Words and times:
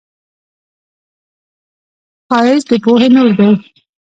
ښایست 2.27 2.67
د 2.69 2.71
پوهې 2.83 3.07
نور 3.15 3.29
دی 3.39 3.49